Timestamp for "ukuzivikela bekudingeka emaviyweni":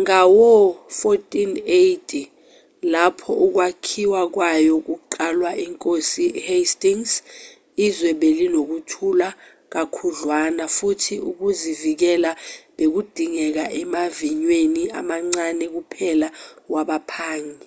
11.30-14.82